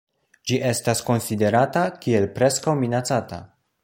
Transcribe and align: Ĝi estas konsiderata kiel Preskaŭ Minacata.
Ĝi 0.51 0.55
estas 0.69 1.03
konsiderata 1.09 1.83
kiel 2.05 2.25
Preskaŭ 2.39 2.75
Minacata. 2.81 3.43